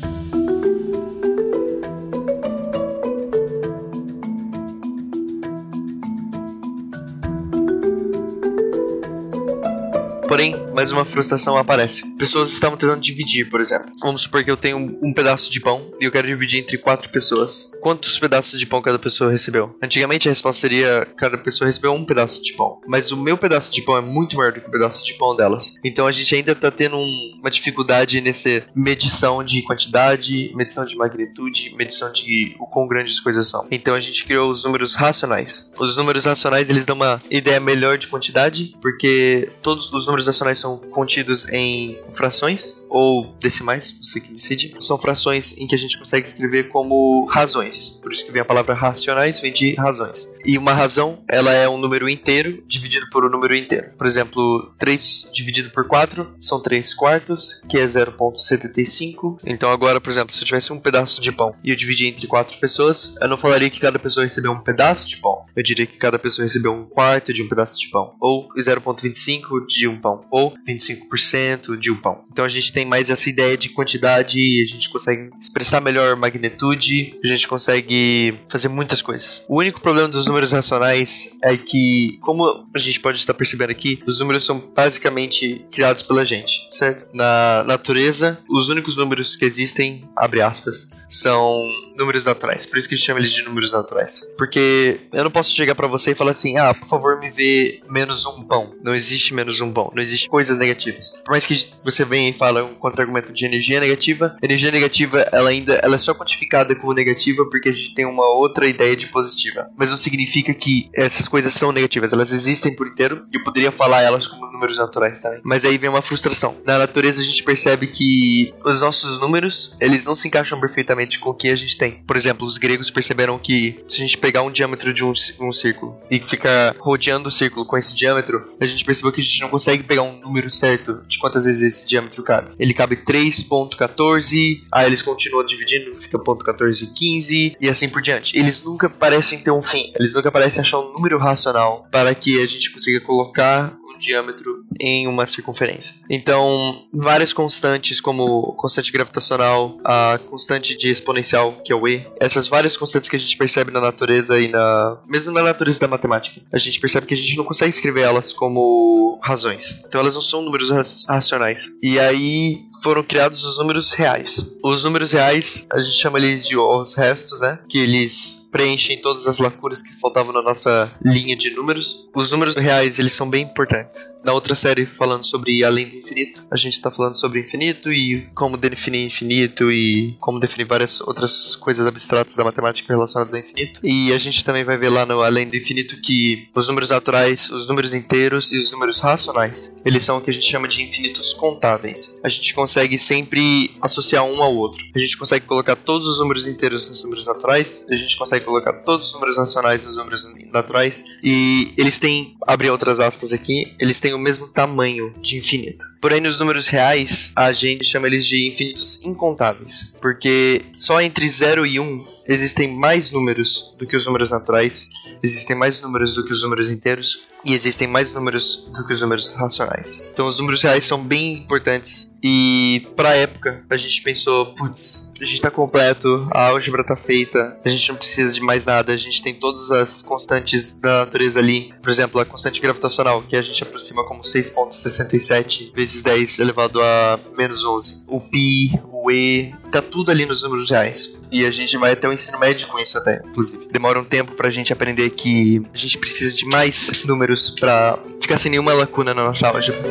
Porém, 10.27 10.66
mais 10.77 10.91
uma 10.91 11.03
frustração 11.03 11.57
aparece. 11.57 12.07
Pessoas 12.18 12.51
estavam 12.51 12.77
tentando 12.77 13.01
dividir, 13.01 13.50
por 13.50 13.59
exemplo. 13.59 13.91
Vamos 14.00 14.21
supor 14.21 14.44
que 14.44 14.51
eu 14.51 14.56
tenho 14.56 14.77
um, 14.77 15.12
pedaço 15.12 15.51
de 15.51 15.59
pão 15.59 15.91
e 16.00 16.06
eu 16.06 16.12
quero 16.12 16.27
dividir 16.27 16.59
entre 16.59 16.77
quatro 16.77 17.09
pessoas. 17.09 17.71
Quantos 17.81 18.19
pedaços 18.19 18.59
de 18.59 18.65
pão 18.68 18.79
cada 18.79 19.00
pessoa 19.00 19.31
recebeu? 19.31 19.75
Antigamente 19.81 20.27
a 20.27 20.31
resposta 20.31 20.62
seria 20.62 21.07
cada 21.18 21.35
pessoa 21.35 21.65
recebeu 21.65 21.94
um 21.94 22.06
pedaço 22.06 22.44
de 22.44 22.53
pão. 22.53 22.79
Mas 22.88 23.12
o 23.12 23.18
meu 23.18 23.39
pedaço 23.39 23.74
de 23.74 23.81
pão 23.81 23.97
é 23.97 24.01
muito 24.01 24.38
maior 24.38 24.53
do 24.53 24.62
que 24.62 24.68
o 24.68 24.71
pedaço 24.71 25.03
de 25.03 25.15
pão 25.15 25.35
delas. 25.35 25.74
Então 25.83 26.06
a 26.06 26.12
gente 26.12 26.35
ainda 26.35 26.51
está 26.51 26.69
tendo 26.69 26.95
um, 26.95 27.38
uma 27.39 27.50
dificuldade 27.50 28.21
nessa 28.21 28.63
medição 28.75 29.44
de 29.44 29.63
quantidade, 29.63 30.51
medição 30.53 30.85
de 30.85 30.95
magnitude, 30.95 31.74
medição 31.75 32.12
de 32.13 32.56
o 32.59 32.68
quão 32.68 32.88
grandes 32.88 33.15
as 33.15 33.19
coisas 33.19 33.50
são. 33.50 33.65
Então 33.71 33.95
a 33.95 34.00
gente 34.00 34.24
criou 34.24 34.51
os 34.51 34.63
números 34.63 34.94
racionais. 34.94 35.71
Os 35.79 35.97
números 35.97 36.25
racionais 36.25 36.69
eles 36.69 36.85
dão 36.85 36.95
uma 36.95 37.19
ideia 37.31 37.59
melhor 37.59 37.97
de 37.97 38.06
quantidade, 38.06 38.75
porque 38.79 39.50
todos 39.63 39.91
os 39.91 40.06
números 40.06 40.27
racionais 40.27 40.59
são 40.59 40.66
contidos 40.75 41.47
em 41.49 41.97
frações 42.11 42.85
ou 42.89 43.35
decimais, 43.39 43.95
você 44.01 44.19
que 44.19 44.31
decide. 44.31 44.75
São 44.81 44.97
frações 44.97 45.55
em 45.57 45.67
que 45.67 45.75
a 45.75 45.77
gente 45.77 45.97
consegue 45.97 46.27
escrever 46.27 46.69
como 46.69 47.25
razões. 47.25 47.89
Por 48.01 48.11
isso 48.11 48.25
que 48.25 48.31
vem 48.31 48.41
a 48.41 48.45
palavra 48.45 48.73
racionais, 48.73 49.39
vem 49.39 49.53
de 49.53 49.75
razões. 49.75 50.35
E 50.43 50.57
uma 50.57 50.73
razão, 50.73 51.23
ela 51.29 51.53
é 51.53 51.69
um 51.69 51.77
número 51.77 52.09
inteiro 52.09 52.63
dividido 52.67 53.07
por 53.11 53.23
um 53.23 53.29
número 53.29 53.55
inteiro. 53.55 53.91
Por 53.97 54.07
exemplo, 54.07 54.73
3 54.79 55.29
dividido 55.31 55.69
por 55.69 55.87
4 55.87 56.35
são 56.39 56.59
3 56.59 56.93
quartos, 56.95 57.61
que 57.69 57.77
é 57.77 57.85
0.75. 57.85 59.37
Então 59.45 59.71
agora, 59.71 60.01
por 60.01 60.09
exemplo, 60.09 60.33
se 60.33 60.41
eu 60.41 60.45
tivesse 60.47 60.73
um 60.73 60.79
pedaço 60.79 61.21
de 61.21 61.31
pão 61.31 61.55
e 61.63 61.69
eu 61.69 61.75
dividir 61.75 62.07
entre 62.07 62.25
4 62.25 62.57
pessoas, 62.57 63.15
eu 63.21 63.27
não 63.27 63.37
falaria 63.37 63.69
que 63.69 63.79
cada 63.79 63.99
pessoa 63.99 64.23
recebeu 64.23 64.51
um 64.51 64.59
pedaço 64.59 65.07
de 65.07 65.17
pão. 65.17 65.45
Eu 65.55 65.63
diria 65.63 65.85
que 65.85 65.97
cada 65.97 66.17
pessoa 66.17 66.45
recebeu 66.45 66.73
um 66.73 66.85
quarto 66.85 67.33
de 67.33 67.43
um 67.43 67.47
pedaço 67.47 67.79
de 67.79 67.89
pão. 67.89 68.15
Ou 68.19 68.49
0.25 68.57 69.65
de 69.67 69.87
um 69.87 69.99
pão, 69.99 70.21
ou 70.31 70.56
25% 70.68 71.77
de 71.77 71.92
um 71.92 71.95
pão. 71.95 72.24
Então 72.31 72.45
a 72.45 72.50
gente 72.50 72.71
tem 72.71 72.86
mais 72.86 73.09
essa 73.09 73.30
ideia 73.30 73.57
de 73.57 73.69
quantidade, 73.69 74.39
a 74.39 74.71
gente 74.71 74.89
consegue 74.89 75.30
expressar 75.39 75.81
melhor 75.81 76.15
magnitude, 76.15 77.15
a 77.24 77.27
gente 77.27 77.48
consegue 77.48 78.39
fazer 78.50 78.68
muitas 78.68 79.01
coisas. 79.01 79.44
O 79.48 79.59
único 79.59 79.81
problema 79.81 80.07
dos 80.07 80.27
números 80.27 80.51
racionais 80.51 81.30
é 81.44 81.57
que, 81.57 82.18
como 82.21 82.68
a 82.74 82.80
gente 82.80 83.00
pode 83.00 83.19
estar 83.19 83.33
percebendo 83.33 83.71
aqui, 83.71 84.01
os 84.06 84.19
números 84.19 84.45
são 84.45 84.59
basicamente 84.75 85.65
criados 85.71 86.04
pela 86.04 86.25
gente, 86.25 86.68
certo? 86.71 87.07
Na 87.13 87.63
natureza, 87.65 88.39
os 88.50 88.69
únicos 88.69 88.95
números 88.95 89.36
que 89.36 89.45
existem, 89.45 90.01
abre 90.15 90.42
aspas, 90.42 90.92
são 91.10 91.62
números 91.95 92.25
naturais. 92.25 92.65
Por 92.65 92.77
isso 92.77 92.88
que 92.88 92.95
a 92.95 92.98
gente 92.98 93.06
chama 93.06 93.19
eles 93.19 93.31
de 93.31 93.44
números 93.44 93.71
naturais. 93.71 94.33
Porque 94.38 95.00
eu 95.12 95.24
não 95.24 95.31
posso 95.31 95.53
chegar 95.53 95.75
para 95.75 95.88
você 95.88 96.12
e 96.12 96.15
falar 96.15 96.31
assim: 96.31 96.57
ah, 96.57 96.74
por 96.74 96.88
favor, 96.88 97.19
me 97.19 97.30
vê 97.30 97.81
menos 97.89 98.25
um 98.25 98.44
pão. 98.44 98.74
Não 98.83 98.94
existe 98.94 99.33
menos 99.33 99.60
um 99.62 99.71
pão. 99.71 99.92
Não 99.95 100.03
existe 100.03 100.30
coisas 100.47 100.57
negativas. 100.57 101.21
Por 101.23 101.31
mais 101.31 101.45
que 101.45 101.55
você 101.83 102.05
venha 102.05 102.29
e 102.29 102.33
fale 102.33 102.61
um 102.61 102.73
contra-argumento 102.75 103.33
de 103.33 103.45
energia 103.45 103.79
negativa, 103.79 104.35
energia 104.41 104.71
negativa 104.71 105.27
ela 105.31 105.49
ainda 105.49 105.73
ela 105.83 105.95
é 105.95 105.97
só 105.97 106.13
quantificada 106.13 106.75
como 106.75 106.94
negativa 106.94 107.45
porque 107.49 107.69
a 107.69 107.71
gente 107.71 107.94
tem 107.94 108.05
uma 108.05 108.25
outra 108.25 108.67
ideia 108.67 108.95
de 108.95 109.07
positiva. 109.07 109.67
Mas 109.77 109.89
não 109.89 109.97
significa 109.97 110.53
que 110.53 110.89
essas 110.95 111.27
coisas 111.27 111.53
são 111.53 111.71
negativas. 111.71 112.13
Elas 112.13 112.31
existem 112.31 112.75
por 112.75 112.88
inteiro 112.88 113.25
e 113.31 113.38
eu 113.38 113.44
poderia 113.44 113.71
falar 113.71 114.01
elas 114.01 114.27
como 114.27 114.51
números 114.51 114.77
naturais 114.77 115.21
também. 115.21 115.41
Mas 115.44 115.65
aí 115.65 115.77
vem 115.77 115.89
uma 115.89 116.01
frustração. 116.01 116.55
Na 116.65 116.77
natureza 116.77 117.21
a 117.21 117.25
gente 117.25 117.43
percebe 117.43 117.88
que 117.88 118.53
os 118.63 118.81
nossos 118.81 119.19
números 119.19 119.75
eles 119.81 120.05
não 120.05 120.15
se 120.15 120.27
encaixam 120.27 120.59
perfeitamente 120.59 121.19
com 121.19 121.31
o 121.31 121.33
que 121.33 121.50
a 121.50 121.55
gente 121.55 121.77
tem. 121.77 122.03
Por 122.05 122.15
exemplo, 122.15 122.45
os 122.45 122.57
gregos 122.57 122.89
perceberam 122.89 123.38
que 123.38 123.83
se 123.89 123.97
a 123.97 124.05
gente 124.05 124.17
pegar 124.17 124.43
um 124.43 124.51
diâmetro 124.51 124.93
de 124.93 125.03
um, 125.03 125.13
um 125.41 125.51
círculo 125.51 126.00
e 126.09 126.19
ficar 126.19 126.75
rodeando 126.79 127.27
o 127.27 127.31
círculo 127.31 127.65
com 127.65 127.77
esse 127.77 127.93
diâmetro, 127.93 128.55
a 128.59 128.65
gente 128.65 128.85
percebeu 128.85 129.11
que 129.11 129.21
a 129.21 129.23
gente 129.23 129.41
não 129.41 129.50
consegue 129.50 129.83
pegar 129.83 130.03
um 130.03 130.19
número 130.19 130.37
certo 130.51 131.01
de 131.07 131.18
quantas 131.18 131.45
vezes 131.45 131.63
esse 131.63 131.88
diâmetro 131.88 132.24
cabe. 132.24 132.51
Ele 132.60 132.74
cabe 132.74 132.98
3.14, 132.98 134.63
aí 134.72 134.86
eles 134.86 135.01
continuam 135.01 135.46
dividindo, 135.46 135.96
fica 135.96 136.20
ponto 136.20 136.46
14,15 136.46 137.56
e 137.60 137.70
assim 137.70 137.89
por 137.89 138.01
diante. 138.01 138.38
Eles 138.38 138.63
nunca 138.63 138.89
parecem 138.89 139.39
ter 139.39 139.51
um 139.51 139.63
fim, 139.63 139.91
eles 140.00 140.15
nunca 140.15 140.32
parecem 140.32 140.62
achar 140.62 140.79
um 140.79 140.94
número 140.94 141.17
racional 141.17 141.88
para 141.91 142.13
que 142.13 142.41
a 142.41 142.46
gente 142.46 142.72
consiga 142.72 143.00
colocar 143.01 143.75
diâmetro 143.98 144.66
em 144.80 145.08
uma 145.08 145.25
circunferência. 145.25 145.96
Então, 146.10 146.88
várias 146.94 147.34
constantes 147.34 148.00
como 148.00 148.54
constante 148.54 148.92
gravitacional, 148.92 149.77
a 149.84 150.20
constante 150.30 150.77
de 150.77 150.89
exponencial, 150.89 151.54
que 151.63 151.72
é 151.72 151.75
o 151.75 151.88
E, 151.88 152.06
essas 152.20 152.48
várias 152.48 152.77
constantes 152.77 153.10
que 153.10 153.16
a 153.16 153.20
gente 153.20 153.38
percebe 153.38 153.72
na 153.72 153.82
natureza 153.82 154.39
e 154.39 154.48
na. 154.48 154.98
mesmo 155.08 155.32
na 155.32 155.44
natureza 155.44 155.80
da 155.80 155.88
matemática, 155.88 156.42
a 156.51 156.58
gente 156.58 156.80
percebe 156.80 157.08
que 157.08 157.13
a 157.13 157.18
gente 157.18 157.36
não 157.36 157.44
consegue 157.44 157.70
escrever 157.70 158.01
elas 158.01 158.34
como 158.34 159.20
razões. 159.22 159.82
Então 159.86 160.01
elas 160.01 160.16
não 160.16 160.22
são 160.22 160.42
números 160.42 160.70
racionais. 161.08 161.68
E 161.82 162.00
aí 162.00 162.60
foram 162.81 163.03
criados 163.03 163.43
os 163.43 163.57
números 163.57 163.93
reais. 163.93 164.55
Os 164.63 164.84
números 164.84 165.12
reais, 165.12 165.65
a 165.72 165.79
gente 165.79 165.98
chama 165.98 166.17
eles 166.17 166.48
de 166.48 166.57
os 166.57 166.96
restos, 166.96 167.41
né? 167.41 167.60
Que 167.69 167.79
eles 167.79 168.48
preenchem 168.51 168.98
todas 169.01 169.27
as 169.27 169.39
lacunas 169.39 169.81
que 169.81 170.00
faltavam 170.00 170.34
na 170.34 170.41
nossa 170.41 170.91
linha 171.03 171.36
de 171.36 171.51
números. 171.51 172.10
Os 172.15 172.31
números 172.31 172.55
reais, 172.55 172.98
eles 172.98 173.13
são 173.13 173.29
bem 173.29 173.43
importantes. 173.43 174.17
Na 174.24 174.34
outra 174.34 174.55
série, 174.55 174.86
falando 174.86 175.24
sobre 175.24 175.63
além 175.63 175.88
do 175.88 175.96
infinito, 175.98 176.43
a 176.50 176.55
gente 176.55 176.74
está 176.74 176.89
falando 176.89 177.15
sobre 177.15 177.39
infinito 177.39 177.91
e 177.91 178.27
como 178.34 178.57
definir 178.57 179.05
infinito 179.05 179.72
e 179.72 180.15
como 180.19 180.39
definir 180.39 180.65
várias 180.65 181.01
outras 181.01 181.55
coisas 181.55 181.86
abstratas 181.86 182.36
da 182.36 182.43
matemática 182.43 182.91
relacionadas 182.91 183.34
ao 183.34 183.39
infinito. 183.39 183.79
E 183.84 184.12
a 184.12 184.17
gente 184.17 184.43
também 184.43 184.63
vai 184.63 184.77
ver 184.77 184.89
lá 184.89 185.05
no 185.05 185.22
Além 185.22 185.48
do 185.48 185.55
Infinito 185.55 186.00
que 186.01 186.48
os 186.55 186.67
números 186.67 186.89
naturais, 186.89 187.50
os 187.50 187.67
números 187.67 187.93
inteiros 187.93 188.51
e 188.51 188.57
os 188.57 188.72
números 188.72 189.00
racionais, 189.00 189.79
eles 189.86 190.03
são 190.03 190.17
o 190.17 190.22
que 190.22 190.29
a 190.29 190.34
gente 190.34 190.50
chama 190.50 190.67
de 190.67 190.81
infinitos 190.81 191.34
contáveis. 191.34 192.19
A 192.24 192.29
gente 192.29 192.53
sempre 192.67 193.77
associar 193.81 194.24
um 194.24 194.41
ao 194.41 194.55
outro. 194.55 194.83
A 194.95 195.00
gente 195.00 195.17
consegue 195.17 195.45
colocar 195.45 195.75
todos 195.75 196.07
os 196.07 196.19
números 196.19 196.47
inteiros 196.47 196.89
nos 196.89 197.03
números 197.03 197.27
naturais, 197.27 197.88
a 197.89 197.95
gente 197.95 198.17
consegue 198.17 198.45
colocar 198.45 198.74
todos 198.74 199.07
os 199.07 199.13
números 199.13 199.38
racionais 199.38 199.86
nos 199.86 199.95
números 199.95 200.25
naturais 200.51 201.05
e 201.24 201.74
eles 201.77 202.00
têm, 202.00 202.36
abre 202.45 202.69
outras 202.69 203.00
aspas 203.00 203.33
aqui, 203.33 203.75
eles 203.79 204.00
têm 204.00 204.13
o 204.13 204.19
mesmo 204.19 204.47
tamanho 204.47 205.13
de 205.21 205.38
infinito. 205.38 205.83
Porém, 206.01 206.21
nos 206.21 206.39
números 206.39 206.67
reais, 206.67 207.31
a 207.36 207.51
gente 207.51 207.86
chama 207.86 208.07
eles 208.07 208.25
de 208.25 208.47
infinitos 208.47 209.03
incontáveis, 209.03 209.95
porque 210.01 210.62
só 210.75 211.01
entre 211.01 211.27
0 211.27 211.65
e 211.65 211.79
1 211.79 212.16
existem 212.27 212.75
mais 212.75 213.12
números 213.12 213.75
do 213.77 213.88
que 213.88 213.96
os 213.96 214.05
números 214.05 214.31
naturais, 214.31 214.89
existem 215.24 215.55
mais 215.55 215.81
números 215.81 216.13
do 216.13 216.25
que 216.25 216.34
os 216.34 216.43
números 216.43 216.69
inteiros 216.69 217.27
e 217.46 217.53
existem 217.53 217.88
mais 217.88 218.13
números 218.13 218.69
do 218.75 218.86
que 218.86 218.93
os 218.93 219.01
números 219.01 219.34
racionais. 219.34 220.10
Então 220.12 220.27
os 220.27 220.38
números 220.38 220.62
reais 220.62 220.86
são 220.86 221.03
bem 221.03 221.36
importantes 221.36 222.17
e 222.22 222.88
para 222.96 223.10
a 223.10 223.15
época 223.15 223.63
a 223.69 223.77
gente 223.77 224.01
pensou, 224.01 224.53
putz, 224.53 225.12
a 225.22 225.25
gente 225.25 225.36
está 225.36 225.50
completo, 225.50 226.27
a 226.31 226.48
álgebra 226.48 226.81
está 226.81 226.96
feita, 226.96 227.57
a 227.63 227.69
gente 227.69 227.89
não 227.89 227.96
precisa 227.96 228.34
de 228.34 228.41
mais 228.41 228.65
nada, 228.65 228.93
a 228.93 228.98
gente 228.98 229.22
tem 229.22 229.34
todas 229.34 229.72
as 229.72 230.01
constantes 230.01 230.79
da 230.79 231.05
natureza 231.05 231.39
ali, 231.39 231.74
por 231.81 231.89
exemplo, 231.89 232.19
a 232.19 232.25
constante 232.25 232.60
gravitacional, 232.60 233.24
que 233.24 233.36
a 233.36 233.41
gente 233.41 233.63
aproxima 233.63 234.03
como 234.05 234.22
6.67 234.22 235.74
vezes 235.74 236.01
10 236.01 236.39
elevado 236.39 236.81
a 236.81 237.19
menos 237.38 237.63
11. 237.63 238.03
O 238.07 238.19
π, 238.19 238.79
o 238.91 239.12
e, 239.12 239.55
tá 239.81 239.81
tudo 239.81 240.12
ali 240.12 240.25
nos 240.25 240.43
números 240.43 240.69
reais. 240.69 241.15
E 241.31 241.46
a 241.46 241.51
gente 241.51 241.77
vai 241.77 241.91
até 241.91 242.07
o 242.07 242.13
ensino 242.13 242.39
médio 242.39 242.67
com 242.67 242.79
isso 242.79 242.98
até, 242.98 243.22
inclusive. 243.25 243.67
Demora 243.72 244.00
um 244.00 244.03
tempo 244.03 244.34
pra 244.34 244.50
gente 244.50 244.74
aprender 244.74 245.10
que 245.12 245.62
a 245.74 245.77
gente 245.77 245.98
precisa 245.98 246.36
de 246.36 246.46
mais 246.46 247.05
números 247.05 247.51
pra 247.51 248.00
ficar 248.22 248.38
sem 248.38 248.51
nenhuma 248.51 248.74
lacuna 248.74 249.13
na 249.13 249.24
nossa 249.25 249.48
álgebra. 249.48 249.81